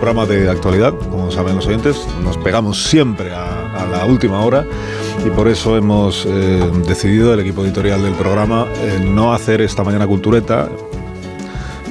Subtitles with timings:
[0.00, 2.06] Un programa de actualidad, como saben los oyentes.
[2.24, 4.64] Nos pegamos siempre a, a la última hora
[5.26, 9.84] y por eso hemos eh, decidido, el equipo editorial del programa, eh, no hacer esta
[9.84, 10.70] mañana cultureta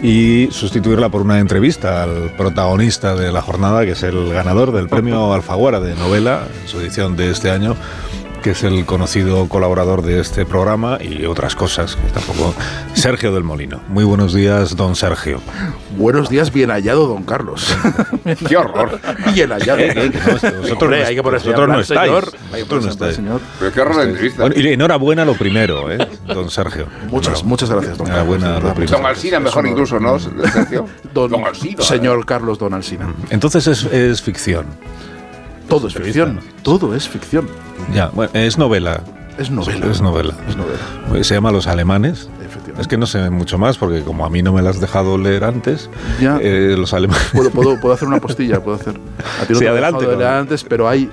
[0.02, 4.90] y sustituirla por una entrevista al protagonista de la jornada, que es el ganador del
[4.90, 7.76] premio Alfaguara de novela, en su edición de este año,
[8.42, 12.54] que es el conocido colaborador de este programa y otras cosas, que tampoco
[12.94, 13.82] Sergio del Molino.
[13.90, 15.42] Muy buenos días, don Sergio.
[15.98, 17.76] Buenos días, bien hallado, don Carlos.
[18.48, 19.00] ¡Qué horror!
[19.34, 19.80] Bien hallado.
[19.80, 22.02] Eh, eh, que no, vosotros hay que ponerse vosotros no estáis.
[22.02, 22.32] señor.
[22.52, 23.16] Vosotros no estáis.
[23.16, 23.42] señor.
[23.60, 24.42] Pero qué horror de entrevista.
[24.44, 26.88] Bueno, y enhorabuena lo primero, ¿eh, don Sergio.
[27.10, 28.64] Muchas, muchas gracias, don Enhorabuena, Carlos.
[28.64, 28.98] lo primero.
[28.98, 30.86] Don Alsina, mejor incluso, ¿no, Sergio?
[31.14, 31.82] Don, Don Alsina.
[31.82, 33.14] Señor Carlos Don Alsina.
[33.30, 34.66] Entonces es, es ficción.
[35.70, 36.40] Todo es ficción.
[36.64, 37.48] Todo es ficción.
[37.94, 39.02] Ya, bueno, es novela.
[39.38, 39.86] Es novela.
[39.90, 40.34] Es novela.
[40.50, 41.24] Es novela.
[41.24, 42.30] Se llama Los Alemanes.
[42.78, 45.18] Es que no sé mucho más porque como a mí no me las has dejado
[45.18, 46.38] leer antes, Ya.
[46.42, 47.24] eh, los alemanes...
[47.34, 48.96] Puedo, puedo, puedo hacer una postilla, puedo hacer.
[49.42, 51.10] A ti no Sí, te adelante, leer antes, pero hay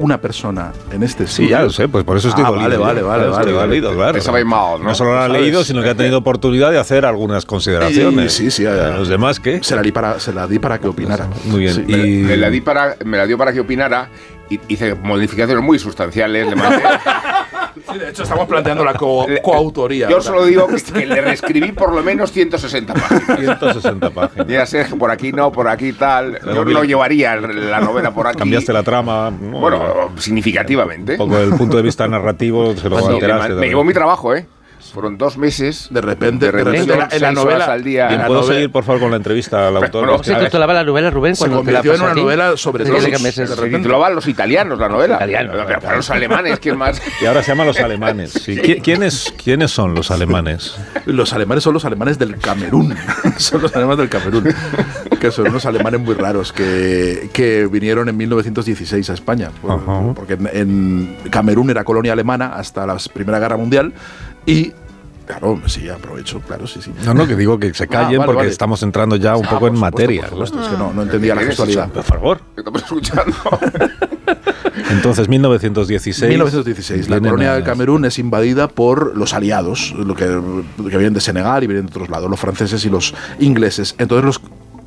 [0.00, 2.80] una persona en este Sí, ya lo sé, pues por eso estoy Ah, dolido.
[2.80, 3.66] vale, vale, vale, vale, estoy vale.
[3.80, 4.44] dolido, claro.
[4.46, 4.88] Mal, ¿no?
[4.88, 8.32] No solo lo ha leído, sino que ha tenido oportunidad de hacer algunas consideraciones.
[8.32, 8.88] Sí, sí, sí, ya.
[8.96, 9.60] Los demás, ¿qué?
[9.62, 11.28] Se la di para, se la di para que opinara.
[11.44, 11.74] Muy bien.
[11.74, 11.84] Sí.
[11.86, 12.22] y...
[12.24, 14.08] Me la, di para, me la dio para que opinara
[14.48, 16.48] y hice modificaciones muy sustanciales.
[16.48, 16.82] Le mandé.
[17.92, 20.08] Sí, de hecho, estamos planteando la co- coautoría.
[20.08, 23.38] Yo solo digo que, que le reescribí por lo menos 160 páginas.
[23.38, 24.46] 160 páginas.
[24.46, 26.38] Mira, Sergio, por aquí no, por aquí tal.
[26.44, 28.38] Yo Luego no llevaría la novela por aquí.
[28.38, 29.30] Cambiaste la trama.
[29.30, 29.58] ¿no?
[29.60, 31.12] Bueno, significativamente.
[31.12, 33.54] un poco el punto de vista narrativo se lo alteraste.
[33.54, 34.46] me, me llevó mi trabajo, ¿eh?
[34.92, 35.88] Fueron dos meses.
[35.90, 38.08] De repente, de repente, en la- en la novela- al día.
[38.26, 40.04] ¿Puedo novela- seguir, por favor, con la entrevista al autor?
[40.04, 42.00] Bueno, Es que- sí, a ver, titulaba la novela Rubén se cuando la convirtió en
[42.02, 43.00] una novela sobre ¿De todo.
[43.00, 43.76] de Se repente.
[43.78, 45.16] titulaba Los italianos, la novela.
[45.16, 47.00] Italianos, Pero para los alemanes, ¿quién más?
[47.22, 48.32] Y ahora se llama Los Alemanes.
[48.32, 48.56] Sí.
[48.56, 50.74] ¿Qui- ¿Quiénes, ¿Quiénes son los alemanes?
[51.06, 52.94] Los alemanes son los alemanes del Camerún.
[53.36, 54.54] son los alemanes del Camerún.
[55.20, 59.50] Que son unos alemanes muy raros que, que vinieron en 1916 a España.
[60.14, 63.92] Porque en, en Camerún era colonia alemana hasta la Primera Guerra Mundial.
[64.46, 64.72] Y.
[65.26, 66.92] Claro, sí, aprovecho, claro, sí, sí.
[67.04, 68.50] No, no, que digo que se callen Ah, vale, porque vale.
[68.50, 70.20] estamos entrando ya un Ah, poco en supuesto, materia.
[70.22, 71.88] por supuesto, es que no, no entendía la ¿Qué gestualidad.
[71.90, 72.40] Por favor.
[72.56, 73.36] Estamos escuchando.
[74.90, 76.28] Entonces, 1916.
[76.30, 77.08] 1916.
[77.08, 81.62] La colonia de Camerún es invadida por los aliados, lo que, que vienen de Senegal
[81.62, 83.94] y vienen de otros lados, los franceses y los ingleses.
[83.98, 84.40] Entonces los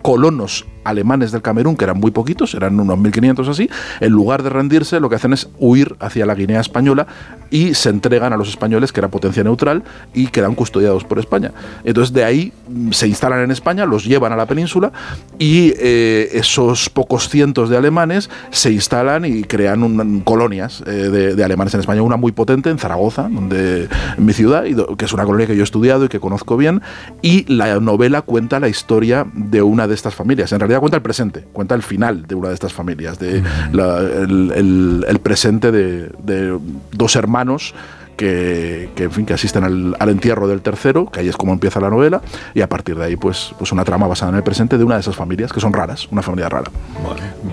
[0.03, 3.69] colonos alemanes del Camerún, que eran muy poquitos, eran unos 1500 así,
[3.99, 7.07] en lugar de rendirse, lo que hacen es huir hacia la Guinea española
[7.49, 11.51] y se entregan a los españoles, que era potencia neutral, y quedan custodiados por España.
[11.83, 14.91] Entonces de ahí mm, se instalan en España, los llevan a la península
[15.39, 21.73] y eh, esos pocos cientos de alemanes se instalan y crean colonias eh, de, alemanes
[21.73, 23.87] en España, una muy potente en Zaragoza, donde,
[24.17, 24.63] en mi ciudad,
[24.97, 26.81] que es una colonia que yo he estudiado y que conozco bien,
[27.21, 30.51] y la novela cuenta la historia de una de estas familias.
[30.51, 33.99] En realidad cuenta el presente, cuenta el final de una de estas familias, de la-
[33.99, 36.57] el, el- el presente de, de
[36.91, 37.73] dos hermanos
[38.17, 41.51] que, que, en fin, que asisten al, al entierro del tercero, que ahí es como
[41.51, 42.21] empieza la novela,
[42.53, 44.95] y a partir de ahí, pues, pues una trama basada en el presente de una
[44.95, 46.69] de esas familias, que son raras, una familia rara.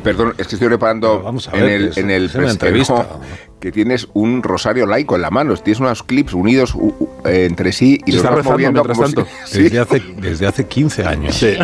[0.04, 2.10] Perdón, es que estoy reparando Pero vamos a en ver, el, en
[3.60, 7.44] que tienes un rosario laico en la mano, tienes unos clips unidos u- u- eh,
[7.48, 9.30] entre sí y Se los está vas rezando moviendo mientras como si- tanto.
[9.44, 9.62] Sí.
[9.64, 11.34] Desde, hace, desde hace 15 años.
[11.34, 11.54] Sí.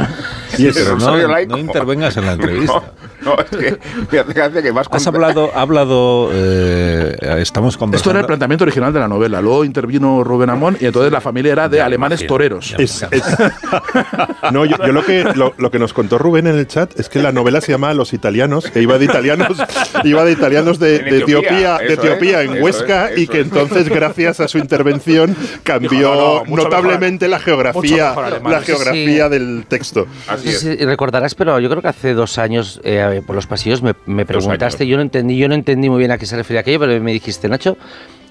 [0.59, 1.17] Y el pero no,
[1.47, 2.83] no intervengas en la entrevista.
[3.23, 3.79] No, no, es que
[4.13, 7.97] me hace gracia que vas Has con- hablado, ha hablado eh, estamos conversando.
[7.97, 9.41] Esto era el planteamiento original de la novela.
[9.41, 12.29] Luego intervino Rubén Amón y entonces la familia era de Ya, alemanes imagino.
[12.29, 12.75] toreros.
[12.79, 13.25] Es- es-
[14.53, 17.09] no, yo, yo lo, que, lo, lo que nos contó Rubén en el chat es
[17.09, 19.57] que la novela se llama Los italianos, que iba de italianos,
[20.05, 23.47] iba de italianos de, Etiopía, de Etiopía es, en Huesca es, y que es.
[23.47, 29.31] entonces, gracias a su intervención, cambió no, no, notablemente la geografía, la geografía sí.
[29.31, 30.07] del texto.
[30.27, 30.87] Así es.
[30.87, 34.97] recordarás, pero yo creo que hace dos años eh, por los pasillos me, preguntaste, yo
[34.97, 37.49] no entendí, yo no entendí muy bien a qué se refería aquello, pero me dijiste,
[37.49, 37.77] Nacho,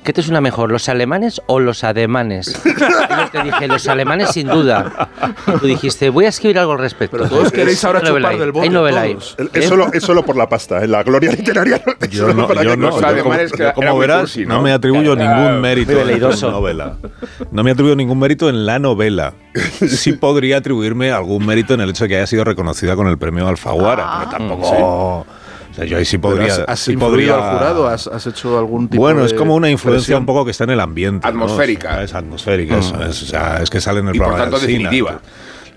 [0.06, 2.62] ¿qué te suena mejor, los alemanes o los ademanes?
[2.64, 5.10] Y yo te dije, los alemanes sin duda.
[5.48, 7.18] Y tú dijiste, voy a escribir algo al respecto.
[7.18, 9.14] Pero todos queréis ahora novela chupar del bote, Hay novela ahí.
[9.16, 9.36] todos.
[9.52, 11.82] Es, solo, es solo por la pasta, en la gloria literaria.
[12.10, 14.56] Yo no, para yo que no, los yo como, que yo como verás, cursi, ¿no?
[14.56, 14.62] ¿no?
[14.62, 16.98] me atribuyo Era ningún mérito en la novela.
[17.52, 19.34] No me atribuyo ningún mérito en la novela.
[19.86, 23.18] Sí podría atribuirme algún mérito en el hecho de que haya sido reconocida con el
[23.18, 24.70] premio Alfaguara, pero tampoco...
[24.72, 25.26] O
[25.76, 26.54] sea, yo ahí sí podría...
[26.54, 27.88] ¿Has, has sí influido podría- al jurado?
[27.88, 30.22] ¿Has, has hecho algún tipo Bueno, de es como una influencia presión?
[30.22, 31.26] un poco que está en el ambiente.
[31.26, 31.30] ¿no?
[31.30, 32.02] Atmosférica.
[32.04, 33.24] Es atmosférica, eso es.
[33.24, 34.90] O sea, es que sale en el Y por programa tanto del Sina.
[34.90, 35.20] definitiva.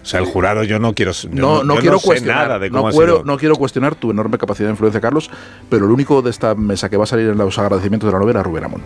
[0.00, 1.10] O sea, el jurado yo no quiero...
[1.12, 3.94] yo No, no yo quiero cuestionar, nada de no, cómo ha quiero, no quiero cuestionar
[3.96, 5.28] tu enorme capacidad de influencia, Carlos,
[5.68, 8.18] pero el único de esta mesa que va a salir en los agradecimientos de la
[8.20, 8.82] novela es Rubén Amón.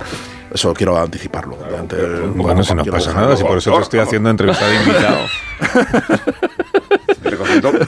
[0.53, 1.59] Eso quiero anticiparlo.
[2.35, 5.19] Bueno, si no pasa nada, si por eso te estoy haciendo entrevista de invitado.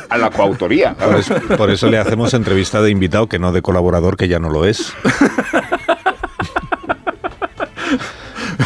[0.08, 0.94] A la coautoría.
[0.94, 4.38] Por eso, por eso le hacemos entrevista de invitado, que no de colaborador, que ya
[4.38, 4.93] no lo es.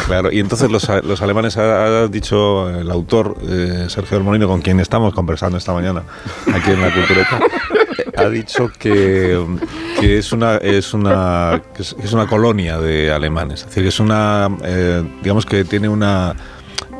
[0.07, 4.47] Claro, y entonces los, los alemanes ha, ha dicho el autor, eh, Sergio del Molino,
[4.47, 6.03] con quien estamos conversando esta mañana,
[6.51, 7.39] aquí en la Cultureta,
[8.17, 9.39] ha dicho que,
[9.99, 14.49] que es una es una que es, una colonia de alemanes, es decir, es una
[14.63, 16.35] eh, digamos que tiene una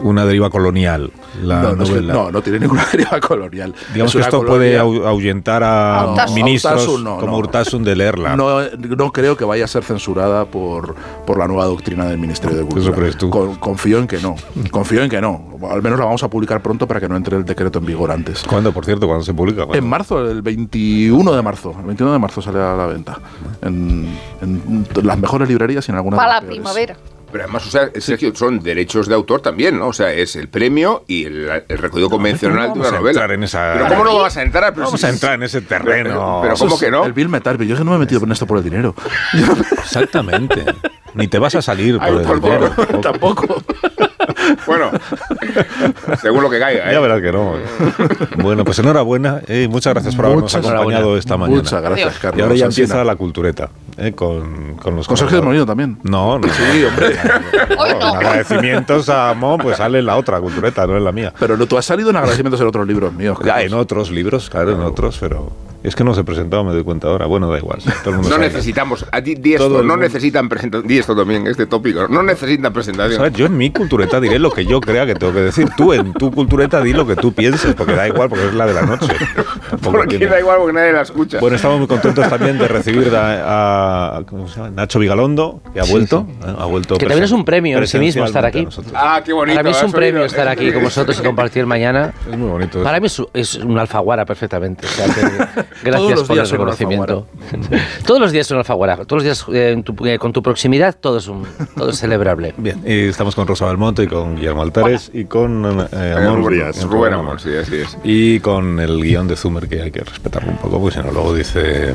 [0.01, 1.11] una deriva colonial
[1.43, 3.73] la no, no, es que- no, no tiene ninguna deriva colonial.
[3.93, 7.37] Digamos Es que esto puede ahuyentar a No, ministros Urtasun no, como no.
[7.37, 8.35] Urtasun de leerla.
[8.35, 12.57] No, no creo que vaya a ser censurada por, por la nueva doctrina del Ministerio
[12.57, 12.83] de Cultura.
[12.83, 13.29] Eso crees tú.
[13.29, 14.35] Con- confío en que no.
[14.71, 15.57] Confío en que no.
[15.69, 18.11] Al menos la vamos a publicar pronto para que no entre el decreto en vigor
[18.11, 18.43] antes.
[18.43, 19.05] ¿Cuándo, por cierto?
[19.07, 19.65] ¿Cuándo se publica?
[19.65, 19.75] ¿Cuándo?
[19.77, 21.75] En marzo, el 21 de marzo.
[21.79, 23.19] El 21 de marzo sale a la venta.
[23.61, 24.07] En,
[24.41, 26.57] en las mejores librerías y en algunas de Para las la peores.
[26.59, 26.95] primavera.
[27.31, 29.87] Pero además, o sea, Sergio, son derechos de autor también, ¿no?
[29.87, 33.33] O sea, es el premio y el, el recogido convencional de vamos una a novela.
[33.33, 34.73] en esa- Pero ¿cómo no vas a entrar?
[34.73, 36.09] Pero Vamos si- a entrar en ese terreno.
[36.09, 37.05] Pero, pero ¿cómo es que no?
[37.05, 38.95] El Bill Metal, yo que no me he metido en esto por el dinero.
[39.77, 40.65] Exactamente.
[41.13, 42.71] Ni te vas a salir por Ay, el por dinero.
[42.71, 43.01] favor.
[43.01, 43.63] Tampoco.
[44.65, 44.91] Bueno,
[46.21, 46.93] según lo que caiga, ¿eh?
[46.93, 47.53] Ya verás que no.
[48.37, 51.61] Bueno, pues enhorabuena eh, y muchas gracias por habernos Muchas acompañado esta mañana.
[51.61, 52.19] Muchas gracias.
[52.19, 52.39] Carlos.
[52.39, 55.41] Y ahora ya empieza la cultureta eh, con, con los Con Sergio.
[55.43, 55.97] Molino también.
[56.03, 56.47] No, no.
[56.47, 57.07] Sí, hombre.
[57.77, 58.09] Hoy no.
[58.09, 61.33] En agradecimientos a Mon, pues sale en la otra cultureta, no en la mía.
[61.39, 63.37] Pero no, tú has salido en agradecimientos en otros libros míos.
[63.43, 65.51] Ya, en otros libros, claro, en otros, pero
[65.83, 67.25] es que no se he presentado, me doy cuenta ahora.
[67.25, 67.79] Bueno, da igual.
[67.79, 68.47] todo el mundo No sabe.
[68.47, 72.21] necesitamos, a ti di esto, no mundo- necesitan presentación, di esto también, este tópico, no
[72.23, 73.17] necesitan presentación.
[73.17, 73.33] ¿Sabes?
[73.33, 75.69] Yo en mi cultureta diré lo que yo crea que tengo que decir.
[75.77, 78.65] Tú en tu cultureta di lo que tú pienses, porque da igual, porque es la
[78.65, 79.07] de la noche.
[79.69, 81.39] Tampoco Porque tiene- da igual porque nadie la escucha.
[81.39, 84.71] Bueno, estamos muy contentos también de recibir a, a- ¿cómo se llama?
[84.71, 86.25] Nacho Vigalondo, que ha vuelto.
[86.45, 86.53] ¿eh?
[86.57, 88.67] Ha vuelto Que también es un premio en sí mismo estar aquí.
[88.95, 89.55] ah, qué bonito.
[89.57, 92.13] Para mí es un premio estar es aquí con vosotros y compartir mañana.
[92.29, 92.83] Es muy bonito.
[92.83, 94.85] Para mí es, es un alfaguara perfectamente.
[94.85, 97.27] O sea que Todos gracias por el un reconocimiento.
[98.05, 98.97] Todos los días son alfaguara.
[99.05, 101.45] Todos los días eh, en tu- eh, con tu proximidad todo es, un,
[101.75, 102.53] todo es celebrable.
[102.57, 106.53] Bien, y estamos con Rosa Belmonte y con Guillermo Altares y con eh, Amor
[106.89, 107.97] Rubén, Amor, sí, así es.
[108.03, 111.11] Y con el guion de Zumer, que hay que respetarlo un poco, porque si no,
[111.11, 111.93] luego dice.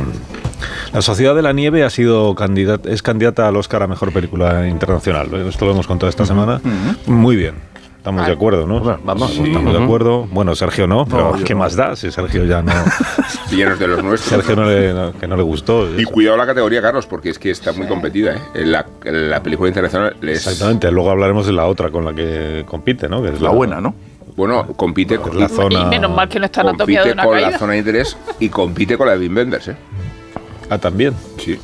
[0.93, 4.67] La Sociedad de la Nieve ha sido candidata, es candidata al Oscar a mejor película
[4.69, 5.29] internacional.
[5.49, 6.61] Esto lo hemos contado esta semana.
[7.07, 7.55] Muy bien.
[8.05, 8.81] Estamos de acuerdo, ¿no?
[8.81, 9.31] Bueno, vamos.
[9.31, 10.27] Estamos de acuerdo.
[10.31, 11.61] Bueno, Sergio no, pero No, ¿qué no.
[11.61, 11.97] más da?
[11.97, 12.71] Si Sergio ya no.
[13.51, 14.29] Llenos de los nuestros.
[14.45, 15.89] Sergio no le, no- que no le gustó.
[15.99, 18.67] Y cuidado la categoría, Carlos, porque es que está muy competida, ¿eh?
[18.67, 20.47] La, la película internacional es.
[20.47, 20.91] Exactamente.
[20.93, 23.23] Luego hablaremos de la otra con la que compite, ¿no?
[23.23, 23.95] Que es La buena, ¿no?
[24.37, 25.81] Bueno, compite con La zona.
[25.81, 28.51] Y menos mal que no está anatomía de una con la zona de interés y
[28.51, 29.77] compite con la de Wim Wenders, ¿eh?
[30.69, 31.15] Ah, también.
[31.39, 31.59] Sí.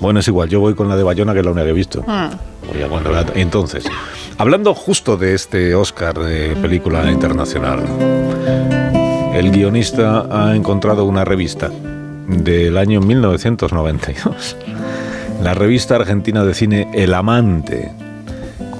[0.00, 1.74] Bueno, es igual, yo voy con la de Bayona, que es la única que he
[1.74, 2.02] visto.
[2.02, 3.84] Voy a cuando vea- Entonces,
[4.42, 7.84] hablando justo de este Oscar de película internacional,
[9.34, 11.70] el guionista ha encontrado una revista
[12.26, 14.56] del año 1992,
[15.44, 17.92] la revista argentina de cine El Amante,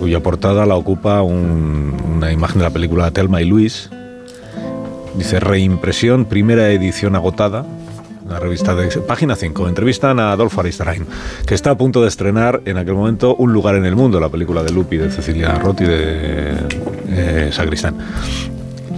[0.01, 3.89] cuya portada la ocupa un- una imagen de la película Telma y Luis.
[5.15, 7.65] Dice reimpresión, primera edición agotada.
[8.29, 11.07] La revista de página 5 entrevistan a Adolfo Aristarain,
[11.47, 14.29] que está a punto de estrenar en aquel momento Un lugar en el mundo, la
[14.29, 16.55] película de Lupi, de Cecilia Rotti, de
[17.09, 17.97] eh, Sacristán.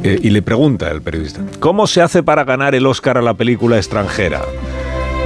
[0.02, 3.34] Eh, y le pregunta el periodista, ¿cómo se hace para ganar el Oscar a la
[3.34, 4.42] película extranjera?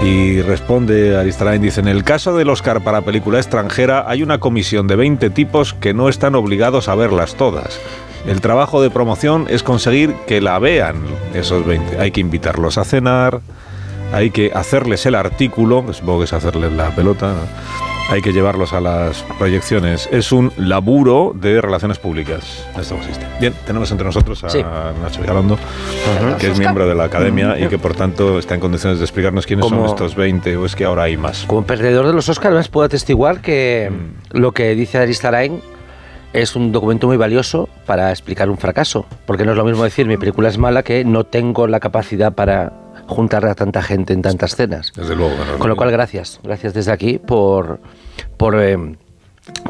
[0.04, 4.86] Y responde Aristarain, dice, en el caso del Oscar para película extranjera hay una comisión
[4.86, 7.80] de 20 tipos que no están obligados a verlas todas.
[8.26, 11.02] El trabajo de promoción es conseguir que la vean
[11.34, 11.98] esos 20.
[11.98, 13.40] Hay que invitarlos a cenar,
[14.12, 17.34] hay que hacerles el artículo, que supongo que es hacerles la pelota,
[18.10, 20.08] hay que llevarlos a las proyecciones.
[20.10, 22.64] Es un laburo de relaciones públicas.
[22.80, 23.26] Esto consiste.
[23.38, 24.62] Bien, tenemos entre nosotros a Sí.
[25.02, 25.58] Nacho Vigalondo,
[26.38, 29.46] que es miembro de la academia y que por tanto está en condiciones de explicarnos
[29.46, 31.44] quiénes son Como- estos 20 o es que ahora hay más.
[31.46, 34.38] Como perdedor de los Oscars, puedo atestiguar que Mm.
[34.38, 35.60] lo que dice Aristarain
[36.32, 39.04] es un documento muy valioso para explicar un fracaso.
[39.26, 42.32] Porque no es lo mismo decir mi película es mala que no tengo la capacidad
[42.32, 42.72] para
[43.08, 44.92] juntar a tanta gente en tantas escenas.
[44.94, 45.34] Desde luego.
[45.36, 46.38] bueno, Con lo cual, gracias.
[46.44, 47.80] Gracias desde aquí por,
[48.36, 48.76] por, eh,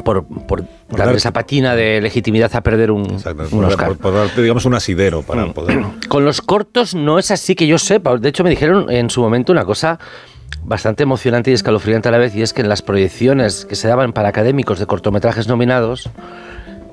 [0.03, 3.87] por, por darle dar- esa patina de legitimidad a perder un, Exacto, un por, Oscar.
[3.87, 5.53] por- por darte, digamos, un asidero para Mm.
[5.53, 5.79] poder...
[6.09, 8.17] Con los cortos no es así que yo sepa.
[8.17, 9.99] De hecho, me dijeron en su momento una cosa
[10.63, 13.87] bastante emocionante y escalofriante a la vez, y es que en las proyecciones que se
[13.87, 16.09] daban para académicos de cortometrajes nominados,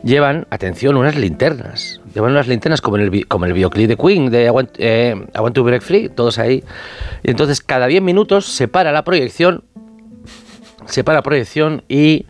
[0.05, 2.01] llevan, atención, unas linternas.
[2.17, 5.83] Llevan unas linternas como el, como el videoclip de Queen, de I Want, eh, Break
[5.83, 6.65] Free, todos ahí.
[7.23, 9.65] Y entonces cada 10 minutos se para la proyección,
[10.87, 12.25] se para la proyección y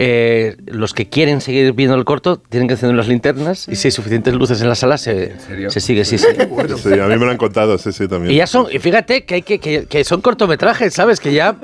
[0.00, 3.88] eh, los que quieren seguir viendo el corto tienen que encender las linternas y si
[3.88, 5.34] hay suficientes luces en la sala se,
[5.80, 6.26] sigue, sí, sí.
[6.76, 8.32] Sí, a mí me lo han contado, sí, sí, también.
[8.32, 11.18] Y ya son, y fíjate que, hay que, que, que son cortometrajes, ¿sabes?
[11.18, 11.56] Que ya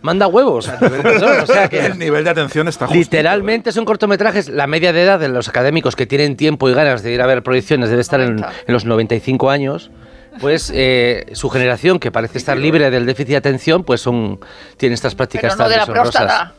[0.00, 0.68] manda huevos.
[0.68, 2.98] O sea El que nivel de atención está justo.
[2.98, 4.48] literalmente son cortometrajes.
[4.48, 7.26] La media de edad de los académicos que tienen tiempo y ganas de ir a
[7.26, 8.52] ver proyecciones debe estar en, 90.
[8.68, 9.90] en los 95 años.
[10.40, 14.40] Pues eh, su generación, que parece estar libre del déficit de atención, pues son
[14.78, 16.22] tiene estas prácticas Pero no de la tan deshonrosas.
[16.22, 16.54] próstata.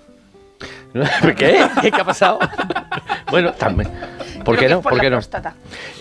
[1.37, 1.57] ¿Qué?
[1.81, 2.39] ¿Qué ha pasado?
[3.31, 3.89] bueno, también.
[4.43, 4.81] ¿Por qué no?
[4.81, 5.19] por ¿Por la qué no?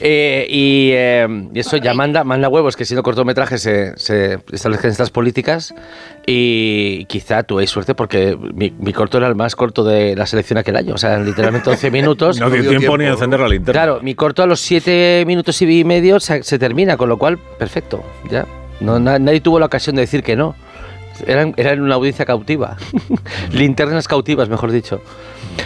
[0.00, 4.90] Eh, y, eh, y eso ya manda, manda huevos que siendo cortometraje se, se establezcan
[4.90, 5.72] estas políticas
[6.26, 10.58] y quizá tuve suerte porque mi, mi corto era el más corto de la selección
[10.58, 12.40] aquel año, o sea, literalmente 11 minutos.
[12.40, 13.80] No dio tiempo, ni a encender la linterna.
[13.80, 17.38] Claro, mi corto a los 7 minutos y medio se, se termina, con lo cual,
[17.58, 18.44] perfecto, ya.
[18.80, 20.56] No, na- nadie tuvo la ocasión de decir que no.
[21.26, 22.76] Eran, eran una audiencia cautiva.
[23.52, 25.00] Linternas cautivas, mejor dicho.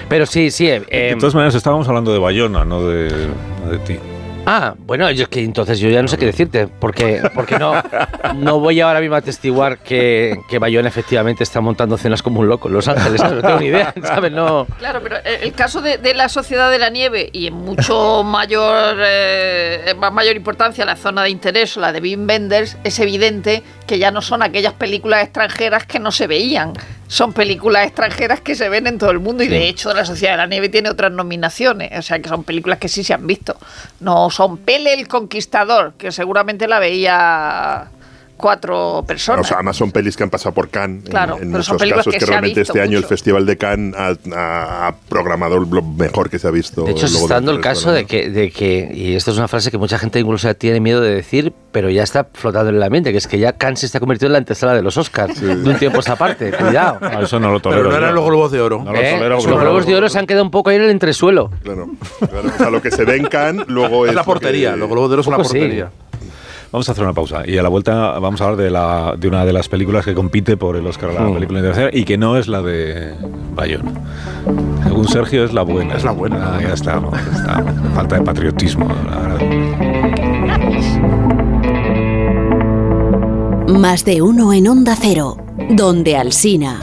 [0.09, 0.69] Pero sí, sí.
[0.69, 3.29] eh, De em, todas maneras, estábamos hablando de Bayona, no de,
[3.65, 3.99] no de ti.
[4.47, 7.75] Ah, bueno, yo que entonces yo ya no sé qué decirte, porque, porque no,
[8.35, 12.49] no voy ahora mismo a atestiguar que, que Bayona efectivamente está montando cenas como un
[12.49, 13.23] loco en Los Ángeles.
[13.23, 14.33] No tengo ni idea, ¿sabes?
[14.33, 14.67] No.
[14.79, 18.25] Claro, pero el el caso de, de la Sociedad de la Nieve y en mucho
[18.25, 23.99] mayor, eh, mayor importancia la zona de interés, la de Wim Wenders, es evidente que
[23.99, 26.73] ya no son aquellas películas extranjeras que no se veían.
[27.09, 30.33] Son películas extranjeras que se ven en todo el mundo y de hecho la Sociedad
[30.33, 33.27] de la Nieve tiene otras nominaciones, o sea que son películas que sí se han
[33.27, 33.57] visto.
[34.01, 37.91] No son Pele el Conquistador, que seguramente la veía
[38.37, 39.47] cuatro personas.
[39.47, 41.77] O sea, además son pelis que han pasado por Cannes en- Claro, en, pero son
[41.77, 43.05] muchos casos que que, se ha realmente visto este año el.
[43.05, 46.83] Festival de Cannes ha, ha- ha programado lo mejor que se ha visto.
[46.85, 49.49] De hecho, se está dando el caso de que, de que, y esto es una
[49.49, 52.91] frase que mucha gente incluso tiene miedo de decir, pero ya está flotando en la
[52.91, 55.41] mente, que es que ya Cannes se está convirtiendo en la antesala de los Oscars,
[55.41, 56.99] de un tiempo a esa parte, cuidado.
[57.21, 57.83] Eso no lo tolero.
[57.83, 58.17] Pero no eran yo.
[58.17, 58.83] los globos de oro.
[58.85, 59.13] No lo ¿Eh?
[59.15, 59.91] tolero, Los globos de globos oro.
[59.91, 61.51] de oro se han quedado un poco ahí en el entresuelo.
[61.63, 61.89] Claro,
[62.19, 62.49] claro.
[62.55, 64.11] O sea, lo que se ve en Cannes luego es.
[64.11, 64.77] Es la lo que- portería.
[64.77, 65.83] Los globos de oro son la sí.
[66.73, 69.29] Vamos a hacer una pausa y a la vuelta vamos a hablar de, la, de
[69.29, 71.35] una de las películas que compite por el Oscar a la Mm.
[71.35, 73.15] película internacional y que no es la de
[73.55, 73.93] Bayona.
[74.85, 75.95] Según Sergio es la buena.
[75.95, 76.57] Es la buena.
[76.57, 77.65] Ah, ya está, no, ya está.
[77.95, 78.89] Falta de patriotismo.
[79.11, 79.41] la verdad.
[83.69, 85.37] Más de uno en Onda Cero,
[85.71, 86.81] donde Alsina.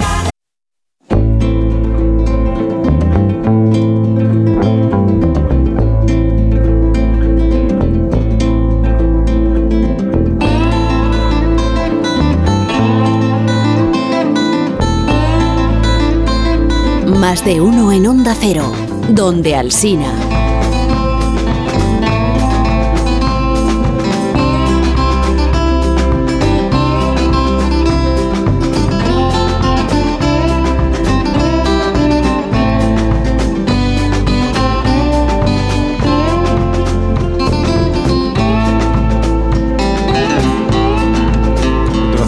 [17.23, 18.69] Más de uno en Onda Cero,
[19.07, 20.13] donde Alsina.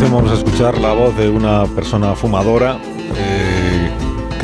[0.09, 2.79] Vamos a escuchar la voz de una persona fumadora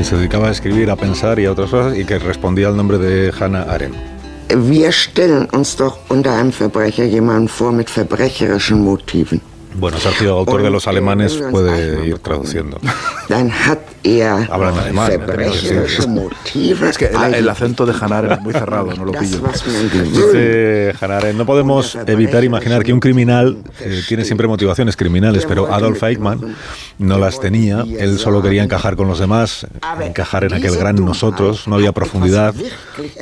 [0.04, 2.98] se dedicaba a escribir, a pensar y a otras cosas y que respondía al nombre
[2.98, 3.98] de Hannah Arendt.
[4.50, 9.40] Wir stellen uns doch unter einem Verbrecher jemanden vor mit verbrecherischen Motiven.
[9.82, 12.78] Bueno, Sergio, autor de Los Alemanes, puede ir traduciendo.
[13.28, 15.12] Dann hat Habla en alemán.
[16.90, 19.42] Es que el, el acento de Hanar es muy cerrado, no lo pillo.
[20.12, 25.46] Dice Hannah Arendt, no podemos evitar imaginar que un criminal eh, tiene siempre motivaciones criminales,
[25.46, 26.56] pero Adolf Eichmann
[26.98, 27.86] no las tenía.
[28.00, 29.68] Él solo quería encajar con los demás,
[30.02, 31.68] encajar en aquel gran nosotros.
[31.68, 32.56] No había profundidad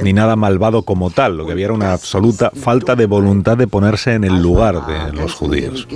[0.01, 1.35] ni nada malvado como tal.
[1.37, 5.11] Lo que había era una absoluta falta de voluntad de ponerse en el lugar de
[5.11, 5.87] los judíos.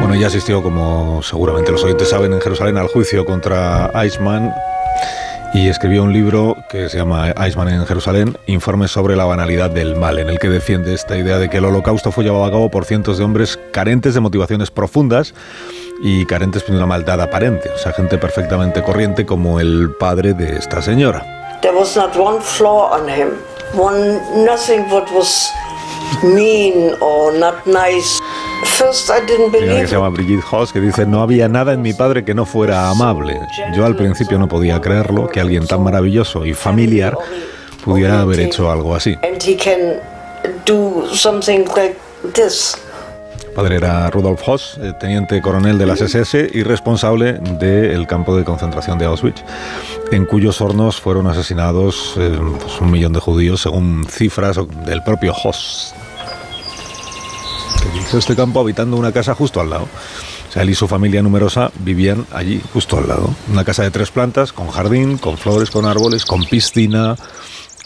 [0.00, 4.52] Bueno, ella asistió, como seguramente los oyentes saben, en Jerusalén al juicio contra Eichmann
[5.54, 9.96] y escribió un libro que se llama Eichmann en Jerusalén, Informes sobre la banalidad del
[9.96, 12.70] mal, en el que defiende esta idea de que el holocausto fue llevado a cabo
[12.70, 15.34] por cientos de hombres carentes de motivaciones profundas
[16.02, 20.56] y carentes de una maldad aparente, o sea, gente perfectamente corriente como el padre de
[20.56, 21.24] esta señora.
[21.62, 23.30] There was not one flaw on him,
[23.74, 25.50] one nothing what was
[26.22, 28.20] mean or not nice.
[28.64, 31.72] First I didn't una que believe se llama Brigitte Hoss que dice, no había nada
[31.72, 33.38] en mi padre que no fuera amable.
[33.74, 37.16] Yo al principio no podía creerlo que alguien tan maravilloso y familiar
[37.84, 39.16] pudiera haber hecho algo así.
[39.22, 40.00] and he can
[40.64, 41.96] do something like
[42.34, 42.76] this.
[43.56, 48.44] Padre era Rudolf Hoss, eh, teniente coronel de las SS y responsable del campo de
[48.44, 49.42] concentración de Auschwitz,
[50.12, 55.32] en cuyos hornos fueron asesinados eh, pues, un millón de judíos, según cifras del propio
[55.32, 55.94] Hoss,
[57.82, 59.88] que hizo este campo habitando una casa justo al lado.
[60.50, 63.34] O sea, él y su familia numerosa vivían allí, justo al lado.
[63.50, 67.16] Una casa de tres plantas, con jardín, con flores, con árboles, con piscina,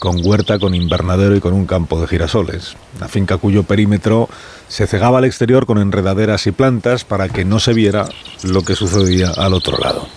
[0.01, 2.75] con huerta, con invernadero y con un campo de girasoles.
[2.97, 4.29] Una finca cuyo perímetro
[4.67, 8.09] se cegaba al exterior con enredaderas y plantas para que no se viera
[8.41, 10.07] lo que sucedía al otro lado.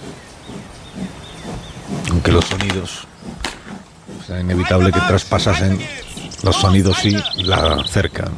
[2.11, 3.07] Aunque los sonidos,
[4.27, 5.79] sea inevitable que traspasasen
[6.43, 8.31] los sonidos sí la cerca.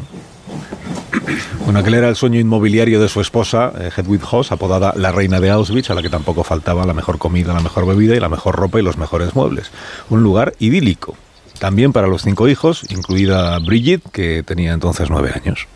[1.65, 5.39] Bueno, aquel era el sueño inmobiliario de su esposa, eh, Hedwig Hoss, apodada la reina
[5.39, 8.29] de Auschwitz, a la que tampoco faltaba la mejor comida, la mejor bebida y la
[8.29, 9.71] mejor ropa y los mejores muebles.
[10.11, 11.17] Un lugar idílico.
[11.59, 15.67] También para los cinco hijos, incluida Brigitte, que tenía entonces nueve años.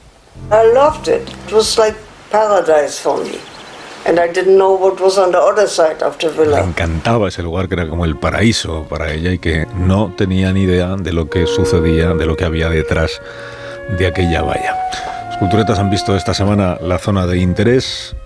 [0.50, 1.28] I loved it.
[1.48, 1.96] It was like
[2.30, 3.38] paradise for me.
[4.06, 6.60] And I didn't know what was on the other side of the Le villa.
[6.60, 10.62] encantaba ese lugar que era como el paraíso para ella y que no tenía ni
[10.62, 13.20] idea de lo que sucedía, de lo que había detrás
[13.98, 14.76] de aquella valla.
[15.28, 18.16] Los culturetas han visto esta semana La Zona de Interés.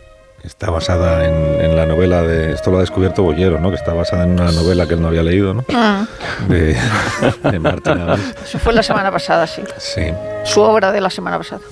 [0.45, 2.53] Que Está basada en, en la novela de.
[2.53, 3.71] Esto lo ha descubierto Bollero, ¿no?
[3.71, 5.65] Que está basada en una novela que él no había leído, ¿no?
[5.73, 6.05] Ah,
[6.49, 6.77] De,
[7.51, 7.99] de Martin
[8.45, 9.63] eso fue la semana pasada, sí.
[9.79, 10.03] Sí.
[10.45, 11.63] Su obra de la semana pasada.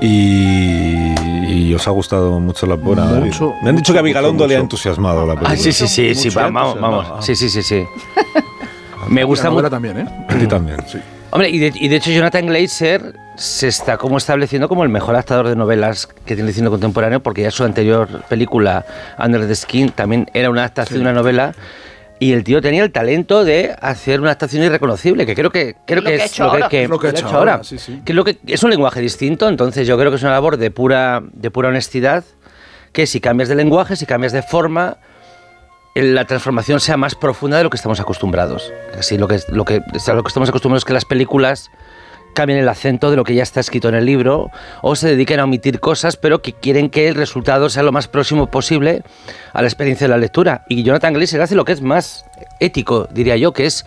[0.00, 1.14] Y,
[1.50, 3.04] y os ha gustado mucho la obra.
[3.04, 5.50] Mucho, Me han dicho que a Vigalondo le ha entusiasmado la película.
[5.54, 7.08] Ah, sí, sí, sí, sí, vamos, vamos.
[7.08, 7.84] no, Sí, sí, sí, sí.
[9.08, 9.70] Me gusta mucho.
[9.70, 10.06] también, ¿eh?
[10.28, 10.76] A ti también.
[10.86, 10.98] Sí.
[11.30, 15.14] Hombre, y de, y de hecho Jonathan Glazer se está como estableciendo como el mejor
[15.14, 18.84] adaptador de novelas que tiene el cine contemporáneo, porque ya su anterior película,
[19.16, 21.54] Under the Skin, también era una adaptación de una novela.
[22.18, 26.00] Y el tío tenía el talento de hacer una adaptación irreconocible, que creo que, creo
[26.00, 28.02] Es lo que es lo que, Es lo que ha lo hecho ahora, sí, sí.
[28.04, 30.56] Que es, lo que, es un lenguaje distinto, entonces yo creo que es una labor
[30.56, 32.24] de pura, de pura honestidad,
[32.92, 34.96] que si cambias de lenguaje, si cambias de forma,
[35.94, 38.72] la transformación sea más profunda de lo que estamos acostumbrados.
[38.98, 41.70] Así lo que, lo que, o sea, lo que estamos acostumbrados es que las películas
[42.38, 45.40] cambien el acento de lo que ya está escrito en el libro o se dediquen
[45.40, 49.02] a omitir cosas, pero que quieren que el resultado sea lo más próximo posible
[49.52, 50.64] a la experiencia de la lectura.
[50.68, 52.24] Y Jonathan Glazer hace lo que es más
[52.60, 53.84] ético, diría yo, que es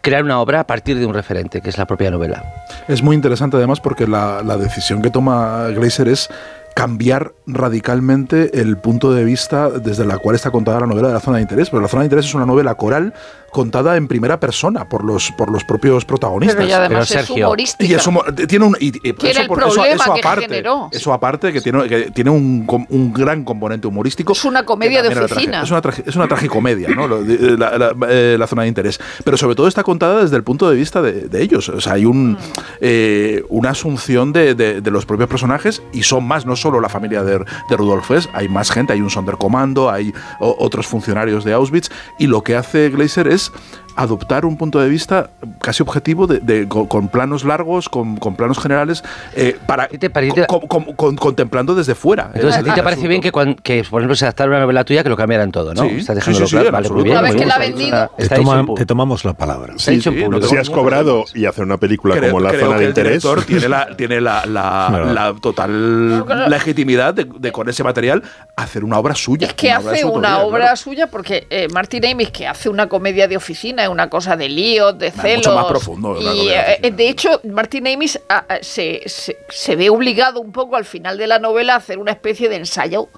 [0.00, 2.42] crear una obra a partir de un referente, que es la propia novela.
[2.88, 6.28] Es muy interesante además porque la, la decisión que toma Glazer es
[6.74, 11.20] cambiar radicalmente el punto de vista desde la cual está contada la novela de la
[11.20, 11.70] zona de interés.
[11.70, 13.14] Pero la zona de interés es una novela coral
[13.50, 16.56] contada en primera persona por los, por los propios protagonistas.
[16.56, 17.84] Pero y además Pero, es Sergio, humorística.
[17.84, 20.88] Y es humo- tiene un y- y Que era el por- problema que aparte, generó.
[20.92, 24.32] Eso aparte que tiene, que tiene un, un gran componente humorístico.
[24.32, 25.62] Es una comedia que de oficina.
[25.62, 27.08] Es una, es una tragicomedia, ¿no?
[27.08, 29.00] De- la, la- eh, la zona de interés.
[29.24, 31.68] Pero sobre todo está contada desde el punto de vista de, de ellos.
[31.68, 32.36] O sea, hay un,
[32.80, 36.88] eh, una asunción de, de- de los propios personajes y son más, no solo la
[36.88, 41.44] familia de, de Rudolf Hess, hay más gente, hay un Sonderkommando, hay o- otros funcionarios
[41.44, 45.82] de Auschwitz y lo que hace Glazer es this adoptar un punto de vista casi
[45.82, 49.02] objetivo de, de- con, con planos largos, con, con planos generales,
[49.34, 50.46] eh, para ¿Qué te parece?
[50.46, 52.30] con- con- con- contemplando desde fuera.
[52.34, 53.08] Entonces, el- ¿a ti te el parece asunto.
[53.08, 55.74] bien que, cuan- que, por ejemplo, se adaptara una novela tuya que lo cambiaran todo,
[55.74, 55.82] ¿no?
[55.82, 56.66] Sí, Estás sí, dejándolo sí, sí, claro.
[56.68, 57.04] en Vale, muy absoluto.
[57.04, 57.12] bien.
[57.12, 57.48] Una muy vez que bien.
[57.48, 57.96] la ha Está dicho vendido.
[57.98, 59.74] una- Te, está dicho toma- en pu- te tomamos la palabra.
[59.76, 62.90] Si has cobrado y hacer una película Creo, como La creo Zona que de el
[62.90, 63.22] Interés.
[63.22, 68.22] director tiene la, tiene la, la- la total legitimidad de, de con ese material
[68.56, 69.48] hacer una obra suya.
[69.48, 73.36] Es que hace una obra suya porque eh, Martin Amis, que hace una comedia de
[73.36, 75.54] oficina, es una cosa de líos, de mucho celos.
[75.54, 80.40] más profundo, Y eh, de hecho, Martin Amis ah, ah, se, se- se ve obligado
[80.40, 83.08] un poco al final de la novela a hacer una especie de ensayo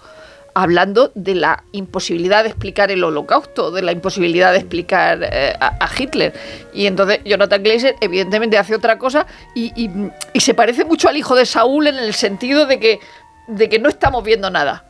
[0.55, 5.83] hablando de la imposibilidad de explicar el holocausto, de la imposibilidad de explicar eh, a,
[5.83, 6.35] a Hitler.
[6.75, 9.90] Y entonces Jonathan Glazer evidentemente hace otra cosa y, y-
[10.35, 13.01] y se parece mucho al hijo de Saúl en el sentido de que,
[13.48, 14.85] de que no estamos viendo nada.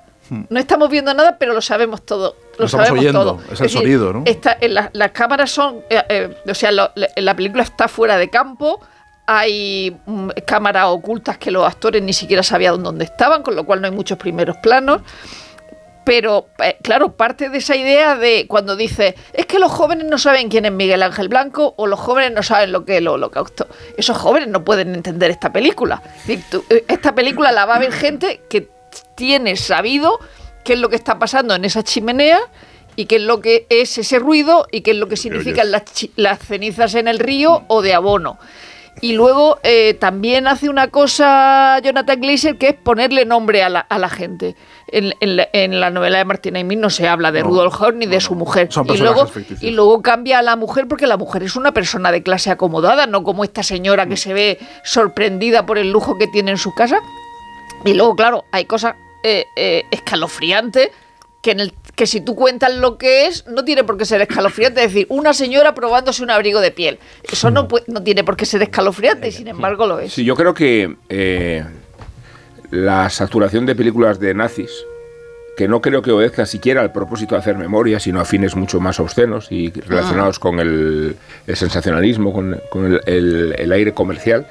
[0.49, 2.35] No estamos viendo nada, pero lo sabemos todo.
[2.53, 2.61] Lo.
[2.61, 3.41] Lo estamos oyendo, todo.
[3.53, 4.23] es el sonido, ¿no?
[4.27, 7.89] está- en la- las cámaras son, eh, eh, o sea, lo- la- la película está
[7.89, 8.81] fuera de campo,
[9.27, 13.81] hay mm, cámaras ocultas que los actores ni siquiera sabían dónde estaban, con lo cual
[13.81, 15.03] no hay muchos primeros planos.
[16.05, 20.19] Pero, eh, claro, parte de esa idea de cuando dice, es que los jóvenes no
[20.19, 23.07] saben quién es Miguel Ángel Blanco o los jóvenes no saben lo que es el
[23.07, 23.69] holocausto.
[23.97, 26.03] Esos jóvenes no pueden entender esta película.
[26.27, 28.69] Eh, esta película la va a ver gente que
[29.15, 30.19] tiene sabido
[30.65, 32.41] qué es lo que está pasando en esa chimenea
[32.97, 35.83] y qué es lo que es ese ruido y qué es lo que significan las,
[36.17, 38.39] las cenizas en el río o de abono.
[39.01, 43.81] Y luego eh, también hace una cosa Jonathan Glazer que es ponerle nombre a la,
[43.81, 44.55] a la gente.
[44.89, 47.81] En, en la, en la novela de Martin Amis no se habla de No, Rudolf
[47.81, 48.71] Horn ni de su mujer.
[48.71, 49.63] Son y, luego, ficticios.
[49.63, 53.07] y luego cambia a la mujer porque la mujer es una persona de clase acomodada,
[53.07, 56.75] no como esta señora que se ve sorprendida por el lujo que tiene en su
[56.75, 57.01] casa.
[57.87, 60.91] Y luego, claro, hay cosas eh, eh, escalofriantes
[61.43, 64.21] que, en el, que si tú cuentas lo que es, no tiene por qué ser
[64.21, 64.85] escalofriante.
[64.85, 66.99] Es decir, una señora probándose un abrigo de piel.
[67.31, 70.13] Eso no, no tiene por qué ser escalofriante, y sin embargo lo es.
[70.13, 71.65] Sí, yo creo que eh,
[72.71, 74.71] la saturación de películas de nazis,
[75.57, 78.81] que no creo que obedezca siquiera al propósito de hacer memoria, sino a fines mucho
[78.81, 84.47] más obscenos y relacionados con el, el sensacionalismo, con, con el, el- el aire comercial,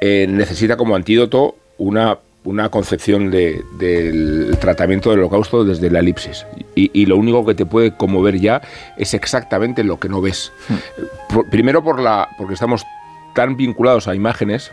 [0.00, 6.46] eh, necesita como antídoto una, una concepción de- del tratamiento del holocausto desde la elipsis.
[6.74, 8.62] Y, y lo único que te puede conmover ya
[8.96, 10.52] es exactamente lo que no ves.
[11.28, 12.84] Por- primero por la, porque estamos
[13.34, 14.72] tan vinculados a imágenes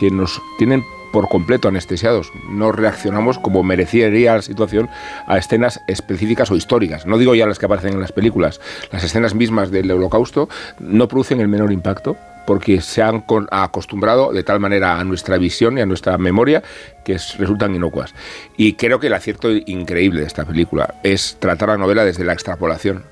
[0.00, 2.30] que nos tienen por completo anestesiados.
[2.50, 4.88] No reaccionamos como merecería la situación
[5.26, 7.06] a escenas específicas o históricas.
[7.06, 8.60] No digo ya las que aparecen en las películas.
[8.92, 12.16] Las escenas mismas del holocausto no producen el menor impacto
[12.46, 16.62] porque se han acostumbrado de tal manera a nuestra visión y a nuestra memoria
[17.04, 18.14] que es- resultan inocuas.
[18.56, 22.32] Y creo que el acierto increíble de esta película es tratar la novela desde la
[22.32, 23.04] extrapolación.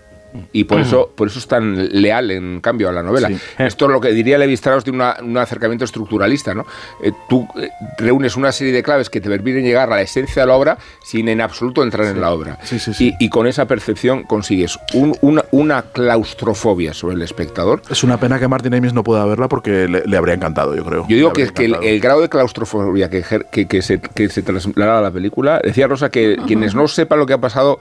[0.52, 3.30] Y por eso, por eso es tan leal, en cambio, a la novela.
[3.58, 6.54] Esto es lo que diría Levi Strauss de una- un acercamiento estructuralista.
[6.54, 6.64] ¿no?
[7.02, 7.68] Eh, tú eh,
[7.98, 10.78] reúnes una serie de claves que te permiten llegar a la esencia de la obra
[11.04, 12.58] sin en absoluto entrar en la obra.
[12.98, 17.82] Y, y con esa percepción consigues un- una, una claustrofobia sobre el espectador.
[17.90, 20.84] Es una pena que Martin Amis no pueda verla porque le, le habría encantado, yo
[20.84, 21.06] creo.
[21.08, 24.42] Yo digo que, que el, el grado de claustrofobia que, que, que se, que se
[24.42, 27.78] traslada a la película, decía Rosa que quienes no sepan lo que ha pasado,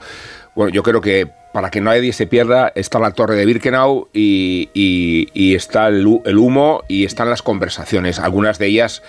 [0.56, 4.68] bueno, yo creo que para que nadie se pierda, está la torre de Birkenau y,
[4.74, 9.02] y- y está el, el humo y están las conversaciones, algunas de ellas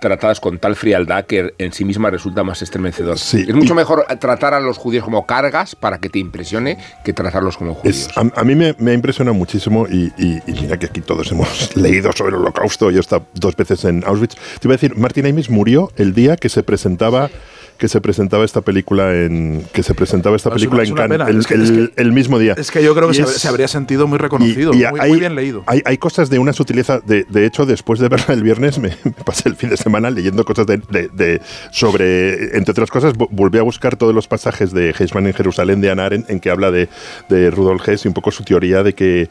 [0.00, 3.16] tratadas con tal frialdad que en sí misma resulta más estremecedor.
[3.16, 7.58] es mucho mejor tratar a los judíos como cargas para que te impresione que tratarlos
[7.58, 8.08] como judíos.
[8.08, 11.02] Es- a, a mí me, me ha impresionado muchísimo y, y- y mira que aquí
[11.02, 14.36] todos hemos leído sobre el holocausto, yo he estado dos veces en Auschwitz.
[14.58, 17.28] Te iba a decir, Martin Amis murió el día que se presentaba
[17.78, 20.88] que se presentaba esta película en que se presentaba esta No, es película una- es
[20.88, 21.30] en una Cannes pena.
[21.30, 22.54] el, Es que- el- es que- el mismo día.
[22.56, 25.10] Es que yo creo que Y se, se habría sentido muy reconocido, y muy, hay,
[25.10, 25.64] muy bien leído.
[25.66, 27.00] Hay, hay cosas de una sutileza.
[27.00, 30.10] De, de hecho, después de verla el viernes, me, me pasé el fin de semana
[30.10, 31.40] leyendo cosas de, de- de-
[31.72, 32.56] sobre.
[32.56, 35.90] Entre otras cosas, vo- volví a buscar todos los pasajes de Heisman en Jerusalén de
[35.90, 36.88] Arendt en que habla de,
[37.28, 39.28] de Rudolf Hess y un poco su teoría de que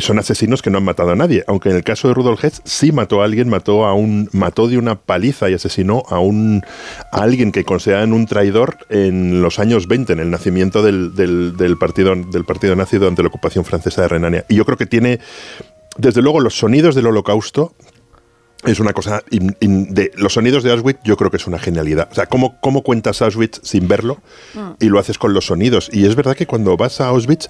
[0.00, 1.44] son asesinos que no han matado a nadie.
[1.46, 4.68] Aunque en el caso de Rudolf Hess sí mató a alguien, mató a un mató
[4.68, 6.62] de una paliza y asesinó a un
[7.12, 11.56] a alguien que consideraban un traidor en los años 20, en el nacimiento del, del-
[11.56, 14.44] del partido del partido nazi durante la ocupación francesa de Renania.
[14.48, 15.20] Y yo creo que tiene
[15.96, 17.74] desde luego los sonidos del holocausto
[18.64, 21.60] es una cosa in- in- de los sonidos de Auschwitz yo creo que es una
[21.60, 22.08] genialidad.
[22.10, 24.20] O sea cómo, cómo cuentas Auschwitz sin verlo
[24.80, 25.88] y lo haces con los sonidos.
[25.92, 27.46] Y es verdad que cuando vas a Auschwitz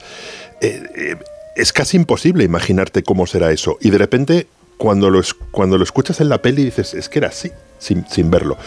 [0.61, 1.17] eh, eh,
[1.57, 3.79] es casi imposible imaginarte cómo será eso.
[3.81, 7.29] Y de repente cuando lo, cuando lo escuchas en la peli dices es que era
[7.29, 7.51] así
[7.87, 8.59] sin, sin verlo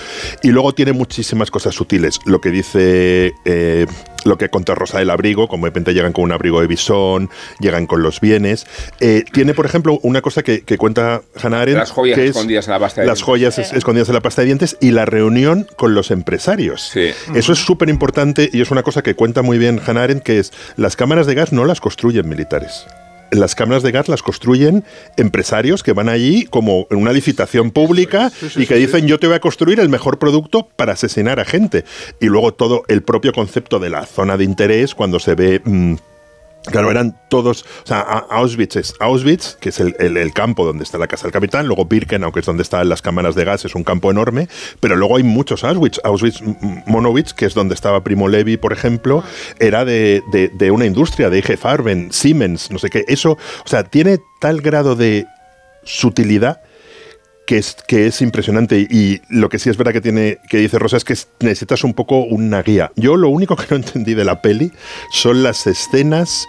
[0.43, 3.85] y luego tiene muchísimas cosas sutiles lo que dice eh,
[4.25, 7.29] lo que conta Rosa del abrigo, como de repente llegan con un abrigo de bisón,
[7.61, 8.67] llegan con los bienes.
[8.99, 11.79] Eh, tiene, por ejemplo, una cosa que, que cuenta Hannah Arendt.
[11.79, 13.25] Las joyas que es escondidas en la pasta de Las dientes.
[13.25, 16.91] joyas es- escondidas en la pasta de dientes y la reunión con los empresarios.
[17.33, 20.39] Eso es súper importante y es una cosa que cuenta muy bien Hannah Arendt, que
[20.39, 22.85] es las cámaras de gas no las construyen militares.
[23.31, 24.83] Las cámaras de gas las construyen
[25.17, 29.35] empresarios que van allí como en una licitación pública y que dicen yo te voy
[29.35, 31.85] a construir el mejor producto para asesinar a gente.
[32.19, 35.61] Y luego todo el propio concepto de la zona de interés cuando se ve...
[35.63, 35.95] mm,
[36.71, 40.83] Claro, eran todos, o sea, Auschwitz es Auschwitz, que es el, el- el campo donde
[40.83, 43.65] está la casa del capitán, luego Birkenau, que es donde están las cámaras de gas,
[43.65, 44.47] es un campo enorme,
[44.79, 45.99] pero luego hay muchos Auschwitz.
[46.03, 46.41] Auschwitz
[46.85, 49.23] Monowitz, que es donde estaba Primo Levi, por ejemplo,
[49.59, 53.05] era de, de- de una industria, de IG Farben, Siemens, no sé qué.
[53.07, 55.25] Eso, o sea, tiene tal grado de
[55.83, 56.61] sutilidad
[57.49, 58.77] que es, que es impresionante.
[58.77, 61.95] Y lo que sí es verdad que tiene, que dice Rosa, es que necesitas un
[61.95, 62.91] poco una guía.
[62.95, 64.71] Yo lo único que no entendí de la peli
[65.11, 66.45] son las escenas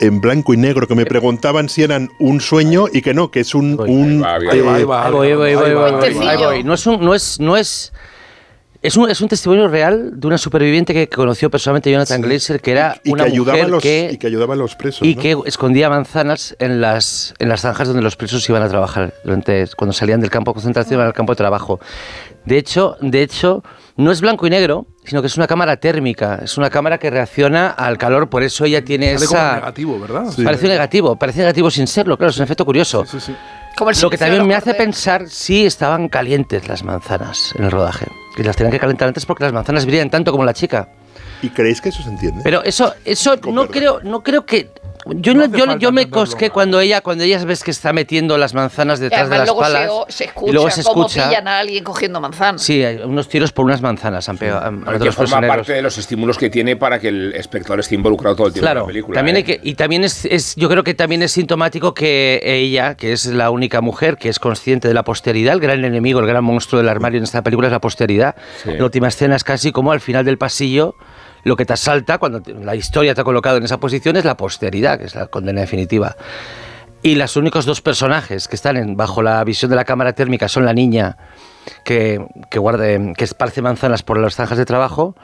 [0.00, 3.40] en blanco y negro que me preguntaban si eran un sueño y que no, que
[3.40, 3.80] es un.
[3.80, 5.06] Ahí va, eh, ahí va.
[5.06, 5.54] Ahí ahí ahí
[6.22, 7.92] ahí ahí no es.
[8.84, 12.70] Es un, es un testimonio real de una superviviente que conoció personalmente Jonathan Glazer, que
[12.70, 15.08] era y, una que mujer los, que, y que ayudaba a los presos.
[15.08, 15.22] y ¿no?
[15.22, 19.66] que escondía manzanas en las, en las zanjas donde los presos iban a trabajar durante,
[19.74, 21.80] cuando salían del campo de concentración al campo de trabajo.
[22.44, 23.62] De hecho, de hecho,
[23.96, 27.08] no es blanco y negro, sino que es una cámara térmica, es una cámara que
[27.08, 29.54] reacciona al calor, por eso ella tiene Sale como esa...
[29.54, 30.24] negativo, ¿verdad?
[30.44, 33.06] Parece negativo, parece negativo sin serlo, claro, es un efecto curioso.
[33.06, 33.34] Sí, sí.
[33.76, 37.70] Como el Lo que también me hace pensar si estaban calientes las manzanas en el
[37.70, 38.06] rodaje.
[38.36, 40.88] Que las tenían que calentar antes porque las manzanas brillan tanto como la chica.
[41.42, 42.40] ¿Y creéis que eso se entiende?
[42.42, 44.70] Pero eso, eso no creo, no creo que.
[45.06, 48.54] Yo, No yo, yo me cosqué cuando ella, cuando ella ves que está metiendo las
[48.54, 49.90] manzanas Y detrás de las luego palas.
[50.08, 51.28] se, se escucha, y luego se cómo escucha.
[51.28, 52.62] pillan a alguien cogiendo manzanas.
[52.62, 54.60] Sí, hay unos tiros por unas manzanas han pegado.
[54.66, 55.56] han- han Que los forma prisioneros.
[55.56, 58.64] parte de los estímulos que tiene para que el espectador esté involucrado todo el tiempo
[58.66, 59.14] en Claro, la película.
[59.14, 59.38] también ¿eh?
[59.40, 63.12] hay que, y también es, es- yo creo que también es sintomático que ella, que
[63.12, 66.42] es la única mujer que es consciente de la posteridad, el gran enemigo, el gran
[66.44, 68.36] monstruo del armario en esta película es la posteridad.
[68.62, 68.70] Sí.
[68.78, 70.94] La última escena es casi como al final del pasillo,
[71.44, 74.36] lo que te asalta cuando la historia te ha colocado en esa posición es la
[74.36, 76.16] posteridad, que es la condena definitiva.
[77.02, 80.64] Y los únicos dos personajes que están bajo la visión de la cámara térmica son
[80.64, 81.18] la niña
[81.84, 85.14] que, que guarda, que esparce manzanas por las zanjas de trabajo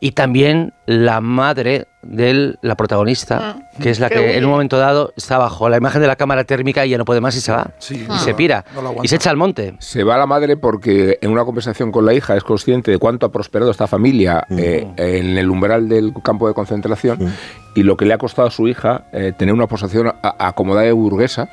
[0.00, 4.36] y también la madre de la protagonista, que es la Ah, que huye.
[4.36, 7.06] en un momento dado está bajo la imagen de la cámara térmica y ya no
[7.06, 7.70] puede más y se va.
[7.78, 8.64] Sí, y no, se pira.
[8.74, 9.74] no y se echa al monte.
[9.78, 13.24] Se va la madre porque en una conversación con la hija es consciente de cuánto
[13.24, 17.32] ha prosperado esta familia eh, en el umbral del campo de concentración
[17.74, 20.92] y lo que le ha costado a su hija eh, tener una posición acomodada y
[20.92, 21.48] burguesa.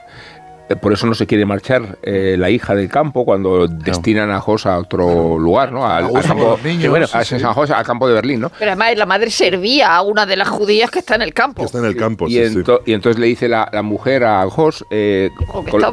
[0.71, 4.39] Eh, Por eso no se quiere marchar eh, la hija del campo cuando destinan a
[4.39, 5.85] Jos a otro lugar, ¿no?
[5.87, 7.39] Al, campo, niños, bueno, sí, a sí.
[7.39, 8.51] San José, al campo de Berlín, ¿no?
[8.57, 11.61] Pero además la madre servía a una de las judías que está en el campo.
[11.61, 12.55] que está en el campo, y, sí, sí.
[12.59, 15.29] ento- y entonces le dice la, la mujer a Jos, eh,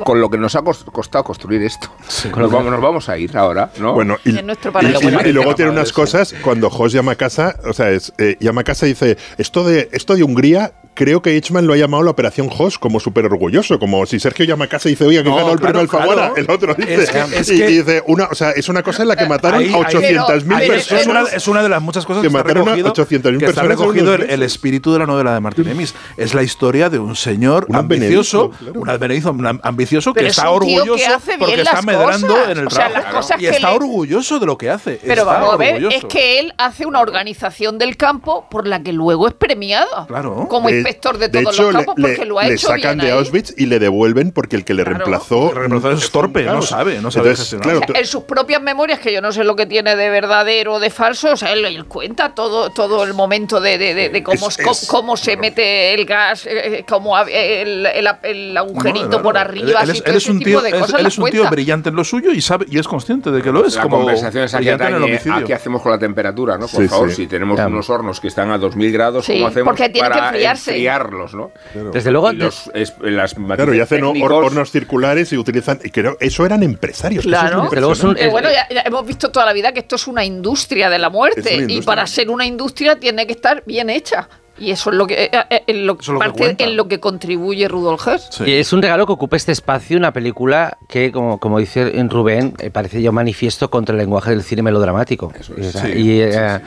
[0.05, 1.89] Con lo que nos ha cos- costado construir esto,
[2.37, 3.95] nos, vamos, nos vamos a ir ahora, ¿no?
[3.95, 5.01] Bueno, y, y- paraíso.
[5.03, 8.37] y- y luego tiene unas cosas cuando Jos llama a casa, o sea, es, eh,
[8.41, 11.77] llama a casa y dice, esto de, esto de Hungría, creo que Eichmann lo ha
[11.77, 15.05] llamado la operación Jos como súper orgulloso, como si Sergio llama a casa y dice,
[15.07, 16.37] oye, que No, ganó el claro, premio Alfaguara, claro.
[16.37, 18.83] el otro dice, Es que- es y, que- y dice, una, o sea, es una
[18.83, 21.01] cosa en la que mataron Ahí- a ahí- 800.000 pero- Ahí es, personas.
[21.01, 23.39] es una, es una de las muchas cosas que que, está mataron a recogido, 800.000
[23.39, 25.95] que está personas en recogido el, espíritu de la novela de Martín Emis.
[26.17, 28.81] Es la historia de un señor Un ambicioso, claro.
[28.81, 31.05] un advenedizo, un ambicioso que está orgulloso
[31.39, 32.51] porque está medrando cosas.
[32.51, 34.99] en el O sea, trabajo y está le- orgulloso de lo que hace.
[35.03, 35.97] Pero Está vamos a ver, orgulloso.
[35.97, 40.07] es que él hace una organización del campo por la que luego es premiado.
[40.09, 40.47] Claro.
[40.49, 42.67] Como De- inspector de de todos hecho, los campos, le, porque lo ha le hecho
[42.69, 43.19] sacan bien de ahí.
[43.19, 44.99] Auschwitz y le devuelven porque el que le Claro.
[44.99, 45.51] reemplazó.
[45.51, 48.63] El reemplazó es torpe, no sabe, no sabe Entonces, claro, O sea, en sus propias
[48.63, 51.53] memorias, que yo no sé lo que tiene de verdadero o de falso, o sea,
[51.53, 54.87] él, él cuenta todo, todo el momento de, de- de- de cómo, Es- cómo- es-
[54.87, 59.77] cómo se mete el gas, eh, cómo ha- el, el- el agujerito por arriba, Él,
[59.77, 61.49] así, es, todo él es un tipo tío, de es- cosas él es un tío
[61.51, 63.75] brillante en lo suyo y sabe y es consciente de que lo es.
[63.77, 65.37] la como conversación es aquí brillante en el atañe homicidio.
[65.37, 66.67] a qué hacemos con la temperatura, ¿no?
[66.67, 67.17] Por Sí, favor, sí.
[67.17, 67.71] si tenemos Claro.
[67.71, 70.78] unos hornos que están a 2000 grados, Sí, ¿cómo hacemos porque tienen que para enfriarse.
[70.79, 71.51] Enfriarlos, ¿no?
[71.93, 75.79] Desde luego, los, es- las Claro, y hacen técnicos- hornos circulares y utilizan.
[75.85, 77.25] Y creo, eso eran empresarios.
[77.25, 77.57] que eso es Claro.
[77.65, 79.81] lo Desde luego es un- Eh, bueno, ya, ya hemos visto toda la vida que
[79.81, 83.63] esto es una industria de la muerte y para ser una industria tiene que estar
[83.67, 84.29] bien hecha.
[84.61, 86.65] Y eso es lo que, eh, eh, en lo, es lo que parte cuenta.
[86.65, 88.27] en lo que contribuye Rudolf Hess.
[88.33, 88.43] Sí.
[88.45, 92.11] Y es un regalo que ocupa este espacio, una película que, como, como dice en
[92.11, 95.33] Rubén, parece ya un manifiesto contra el lenguaje del cine melodramático.
[95.39, 95.77] Eso es.
[95.77, 96.59] Y, Sí, y, eh,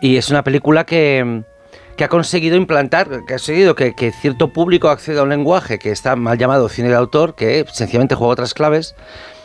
[0.00, 1.42] y es una película que,
[1.96, 5.78] que ha conseguido implantar, que ha conseguido que, que cierto público acceda a un lenguaje
[5.78, 8.94] que está mal llamado cine de autor, que sencillamente juega otras claves,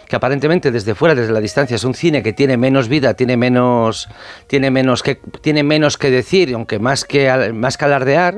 [0.07, 3.37] que aparentemente desde fuera, desde la distancia, es un cine que tiene menos vida, tiene
[3.37, 4.09] menos,
[4.47, 8.35] tiene menos que, tiene menos que decir, aunque más que, más que alardear.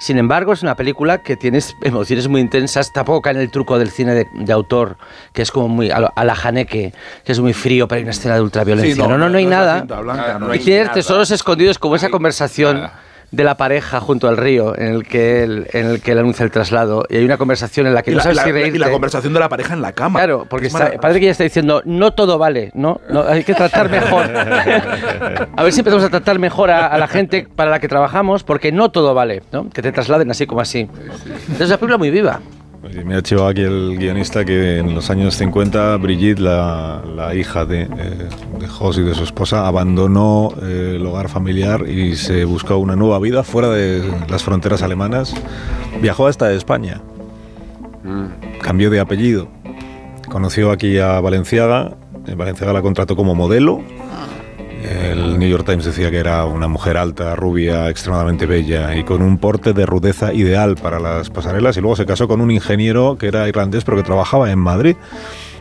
[0.00, 3.78] Sin embargo, es una película que tiene emociones muy intensas, tampoco cae en el truco
[3.78, 4.96] del cine de, de autor,
[5.32, 6.92] que es como muy a, la Haneke,
[7.24, 8.94] que es muy frío, pero hay una escena de ultraviolencia.
[8.94, 9.80] Sí, no, no, no, hay es la nada.
[10.02, 10.92] blanca, no no Y hay tiene nada.
[10.92, 13.00] tesoros escondidos como esa hay conversación nada.
[13.30, 16.44] De la pareja junto al río en el que él, en el que él anuncia
[16.44, 17.04] el traslado.
[17.10, 18.78] Y hay una conversación en la que y, no la, sabes la- si y reírte.
[18.78, 20.18] la conversación de la pareja en la cama.
[20.20, 23.00] Claro, porque Es está, parece que ella está diciendo, no todo vale, ¿no?
[23.10, 24.24] No, hay que tratar mejor.
[25.56, 28.44] a ver si empezamos a tratar mejor a, a la gente para la que trabajamos,
[28.44, 29.68] porque no todo vale, ¿no?
[29.70, 30.80] Que te trasladen así como así.
[30.80, 32.40] Entonces es una película muy viva.
[32.84, 37.34] Oye, Me ha chivado aquí el guionista que en los años 50 Brigitte, la, la
[37.34, 37.88] hija de, eh,
[38.60, 42.94] de Jos y de su esposa, abandonó eh, el hogar familiar y se buscó una
[42.94, 45.34] nueva vida fuera de las fronteras alemanas.
[46.00, 47.00] Viajó hasta España.
[48.62, 49.48] Cambió de apellido.
[50.30, 51.96] Conoció aquí a Valenciaga.
[52.26, 53.82] eh, Valenciaga la contrató como modelo.
[54.82, 59.22] El New York Times decía que era una mujer alta, rubia, extremadamente bella y con
[59.22, 61.76] un porte de rudeza ideal para las pasarelas.
[61.76, 64.96] Y luego se casó con un ingeniero que era irlandés pero que trabajaba en Madrid.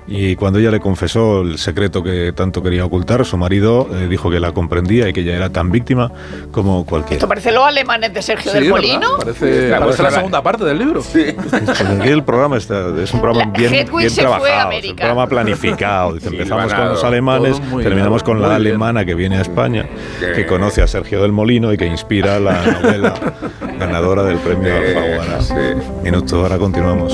[0.10, 4.30] Y cuando ella le confesó el secreto que tanto quería ocultar, su marido eh, dijo
[4.30, 6.12] que la comprendía y que ella era tan víctima
[6.52, 7.15] como cualquiera.
[7.15, 8.78] Esto parece los alemanes de Sergio Sí, del ¿verdad?
[8.88, 9.17] Molino.
[9.17, 11.02] Parece, La parece la segunda parte del libro.
[11.02, 11.36] Porque
[12.00, 16.13] aquí el programa está, es un programa La bien, bien trabajado, es un programa planificado.
[16.13, 18.67] Dice, Sí, empezamos con los alemanes, terminamos con la muy bien.
[18.67, 19.88] alemana que viene a España,
[20.22, 23.13] Que- que conoce a Sergio del Molino y que inspira la novela
[23.78, 25.41] ganadora del premio Alfaguara.
[25.41, 25.54] sí.
[26.04, 27.13] Minuto, ahora continuamos.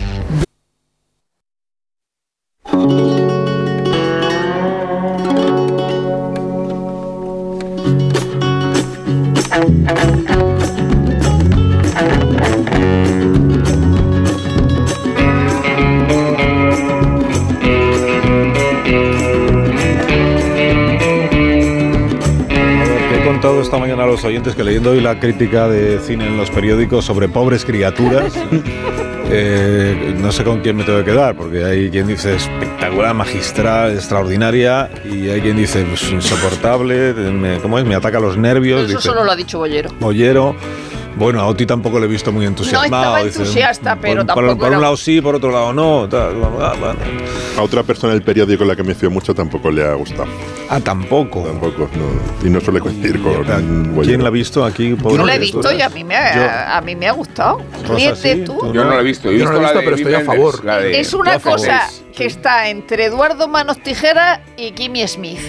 [23.61, 27.05] Esta mañana a los oyentes que leyendo hoy la crítica de cine en los periódicos
[27.05, 28.33] sobre pobres criaturas,
[29.29, 33.93] eh, no sé con quién me tengo que quedar, porque hay quien dice espectacular, magistral,
[33.93, 37.85] extraordinaria, y hay quien dice pues, insoportable, me, ¿cómo es?
[37.85, 38.81] Me ataca los nervios.
[38.81, 39.89] Eso dice, solo lo ha dicho Bollero.
[39.99, 40.55] Bollero.
[41.17, 43.03] Bueno, a Oti tampoco le he visto muy entusiasmado.
[43.03, 45.73] estaba dice, entusiasta, por- pero por, tampoco por era- un lado sí, por otro lado
[45.73, 46.07] no.
[46.09, 46.33] tal.
[47.57, 50.25] A otra persona del periódico en la que me fío mucho tampoco le ha gustado.
[50.69, 51.43] Ah, tampoco.
[51.43, 52.47] Tampoco, no.
[52.47, 53.43] Y no suele coincidir con.
[53.43, 54.21] ¿Quién Bollero.
[54.23, 54.95] la ha visto aquí?
[54.97, 57.61] Yo no lo he visto y a mí me ha, a mí me ha gustado.
[57.87, 58.57] Rosa, sí, tú.
[58.73, 59.31] Yo no lo he visto.
[59.31, 60.63] Yo no lo he la visto, pero estoy a favor.
[60.63, 65.39] la de- Es una cosa que está entre Eduardo Manos Tijera y Kimmy Smith.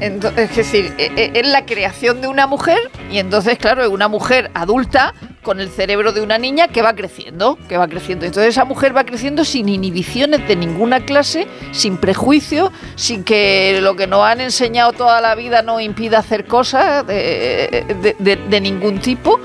[0.00, 2.78] Entonces, es decir, e- e- es la creación de una mujer
[3.10, 5.14] y entonces, claro, es una mujer adulta
[5.46, 8.26] con el cerebro de una niña que va creciendo, que va creciendo.
[8.26, 13.94] Entonces esa mujer va creciendo sin inhibiciones de ninguna clase, sin prejuicio, sin que lo
[13.94, 18.60] que nos han enseñado toda la vida nos impida hacer cosas de, de- de- de
[18.60, 19.38] ningún tipo.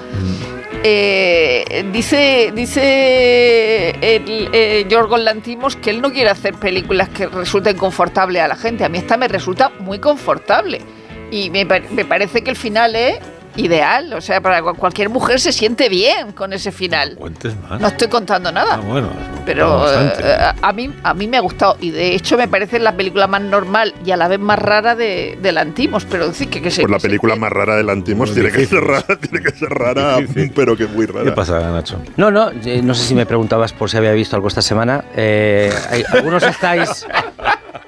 [0.83, 7.77] Eh, dice dice el, eh, Yorgos Lantimos que él no quiere hacer películas que resulten
[7.77, 8.83] confortables a la gente.
[8.83, 10.81] A mí esta me resulta muy confortable.
[11.29, 13.19] Y me, me parece que el final es
[13.55, 14.13] ideal.
[14.13, 17.15] O sea, para cu- cualquier mujer se siente bien con ese final.
[17.15, 17.79] Cuentes más.
[17.81, 18.75] No estoy contando nada.
[18.75, 19.09] Ah, bueno,
[19.45, 22.79] Pero eh, a, a mí, a mí me ha gustado y de hecho me parece
[22.79, 26.05] la película más normal y a la vez más rara de, de Lantimos.
[26.05, 28.65] Pero decir que, que se, Pues la película más rara del Antimos Muy tiene que
[28.65, 30.17] ser rara, tiene que ser rara,
[30.55, 31.25] pero que muy rara.
[31.25, 32.01] ¿Qué pasa, Nacho?
[32.17, 35.03] No, no, eh, no sé si me preguntabas por si había visto algo esta semana.
[35.15, 37.05] Eh, hay- algunos estáis.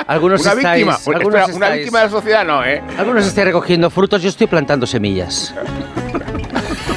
[0.07, 0.85] Algunos Una estáis.
[0.85, 0.99] víctima.
[1.05, 2.81] Una, algunos espera, una estáis- víctima de la sociedad no, ¿eh?
[2.97, 5.53] Algunos estáis recogiendo frutos, yo estoy plantando semillas.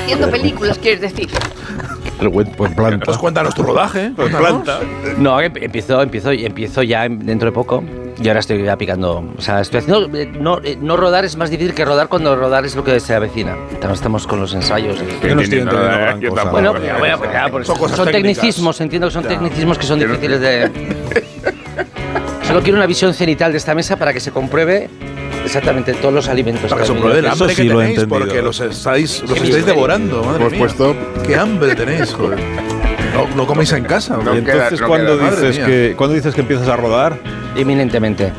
[0.04, 1.28] Haciendo películas, quieres decir.
[2.56, 3.04] Pues planta.
[3.04, 4.10] Pues cuéntanos tu rodaje.
[4.16, 4.80] Pues planta.
[5.18, 7.84] No, em- empiezo, empiezo, empiezo ya en- dentro de poco.
[8.18, 9.30] Y ahora estoy ya picando.
[9.36, 10.16] O sea, estoy haciendo.
[10.16, 12.98] eh, No, eh, no rodar es más difícil que rodar cuando rodar es lo que
[13.00, 13.54] se avecina.
[13.70, 14.96] Estamos, estamos con los ensayos.
[14.96, 16.42] y- Yo no estoy entendiendo nada, gran yo cosa.
[16.44, 16.52] tampoco.
[16.62, 17.76] Bueno, Bueno, ya, bueno, pues ya, por eso.
[17.76, 19.28] Son son tecnicismos, entiendo que son Ya.
[19.28, 20.70] tecnicismos que son difíciles de.
[22.56, 24.88] Solo quiero una visión cenital de esta mesa para que se compruebe
[25.44, 26.70] exactamente todos los alimentos.
[26.70, 28.18] Para que se han pruebe el hambre sí que lo he tenéis, entendido.
[28.26, 30.60] porque los estáis, los estáis devorando, madre Hemos mía.
[30.60, 32.38] puesto Qué hambre tenéis, joder.
[33.12, 34.16] No, no coméis en casa.
[34.16, 37.18] No y entonces, no cuando, dices que, cuando dices que empiezas a rodar,
[37.56, 38.32] Inminentemente.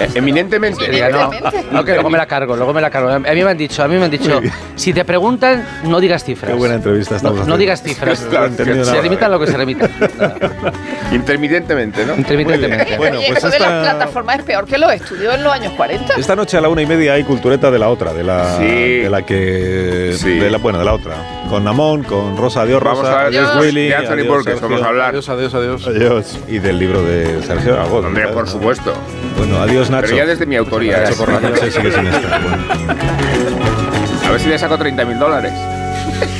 [0.14, 0.88] Eminentemente.
[0.90, 1.68] Diga, no, Evidentemente.
[1.72, 3.10] no, que luego me la cargo, luego me la cargo.
[3.10, 4.40] A mí me han dicho, a mí me han dicho,
[4.76, 6.50] si te preguntan, no digas cifras.
[6.52, 7.58] qué buena entrevista estamos no haciendo.
[7.58, 8.26] digas cifras.
[8.30, 9.90] No Se limitan lo que se limitan.
[11.12, 12.16] Intermitentemente, ¿no?
[12.16, 12.96] Intermitentemente.
[12.96, 15.72] Bueno, pues eso de esta- las plataformas es peor que los estudios en los años
[15.74, 16.14] 40.
[16.14, 18.64] Esta noche a la una y media hay cultureta de la otra, de la, Sí.
[18.64, 20.38] de la que, Sí.
[20.38, 21.14] de la, bueno, de la otra,
[21.48, 23.64] con Namón, con Rosa, adiós Vamos Rosa, a ver adiós Adiós.
[23.64, 25.10] Willy, de Anthony Sergio, vamos a hablar.
[25.10, 25.86] Adiós, adiós, adiós.
[25.86, 26.38] Adiós.
[26.48, 28.06] y del libro de Sergio Aragón.
[28.06, 28.92] Hombre, por supuesto.
[29.36, 30.06] Bueno, adiós Nacho.
[30.06, 30.98] Pero ya desde mi autoría.
[30.98, 31.16] Nacho ¿eh?
[31.16, 32.42] por la noche sigue sin estar.
[32.42, 32.64] Bueno.
[34.26, 35.52] A ver si le saco 30 mil dólares.